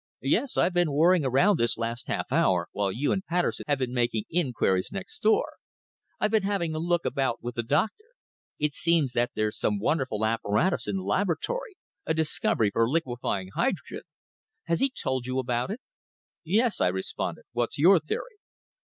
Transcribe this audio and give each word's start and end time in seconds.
"Yes, 0.23 0.57
I've 0.57 0.73
been 0.73 0.91
worrying 0.93 1.23
around 1.23 1.59
this 1.59 1.77
last 1.77 2.07
half 2.07 2.31
hour, 2.31 2.69
while 2.71 2.91
you 2.91 3.11
and 3.11 3.23
Patterson 3.23 3.65
have 3.67 3.77
been 3.77 3.93
making 3.93 4.23
inquiries 4.31 4.91
next 4.91 5.19
door. 5.21 5.57
I've 6.19 6.31
been 6.31 6.41
having 6.41 6.73
a 6.73 6.79
look 6.79 7.05
about 7.05 7.43
with 7.43 7.53
the 7.53 7.61
Doctor. 7.61 8.05
It 8.57 8.73
seems 8.73 9.13
that 9.13 9.29
there's 9.35 9.59
some 9.59 9.77
wonderful 9.77 10.25
apparatus 10.25 10.87
in 10.87 10.95
the 10.95 11.03
laboratory 11.03 11.75
a 12.07 12.15
discovery 12.15 12.71
for 12.71 12.89
liquefying 12.89 13.49
hydrogen. 13.53 14.01
Has 14.63 14.79
he 14.79 14.89
told 14.89 15.27
you 15.27 15.37
about 15.37 15.69
it?" 15.69 15.81
"Yes," 16.43 16.81
I 16.81 16.87
responded. 16.87 17.43
"What's 17.51 17.77
your 17.77 17.99
theory?" 17.99 18.37